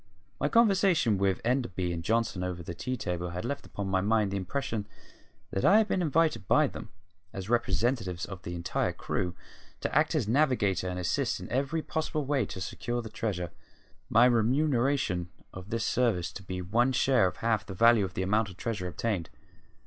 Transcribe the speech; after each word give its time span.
My 0.39 0.49
conversation 0.49 1.19
with 1.19 1.41
Enderby 1.45 1.93
and 1.93 2.03
Johnson 2.03 2.43
over 2.43 2.63
the 2.63 2.73
tea 2.73 2.97
table 2.97 3.29
had 3.29 3.45
left 3.45 3.67
upon 3.67 3.87
my 3.87 4.01
mind 4.01 4.31
the 4.31 4.35
impression 4.35 4.87
that 5.51 5.63
I 5.63 5.77
had 5.77 5.87
been 5.87 6.01
invited 6.01 6.47
by 6.47 6.65
them, 6.65 6.89
as 7.31 7.51
representatives 7.51 8.25
of 8.25 8.41
the 8.41 8.55
entire 8.55 8.93
crew, 8.93 9.35
to 9.79 9.95
act 9.95 10.15
as 10.15 10.27
navigator 10.27 10.87
and 10.89 10.97
assist 10.97 11.39
in 11.39 11.47
every 11.51 11.83
possible 11.83 12.25
way 12.25 12.47
to 12.47 12.59
secure 12.59 13.03
the 13.03 13.09
treasure, 13.09 13.51
my 14.09 14.25
remuneration 14.25 15.29
for 15.53 15.61
this 15.61 15.85
service 15.85 16.31
to 16.33 16.41
be 16.41 16.63
one 16.63 16.93
share 16.93 17.27
of 17.27 17.37
half 17.37 17.63
the 17.67 17.75
value 17.75 18.03
of 18.03 18.15
the 18.15 18.23
amount 18.23 18.49
of 18.49 18.57
treasure 18.57 18.87
obtained. 18.87 19.29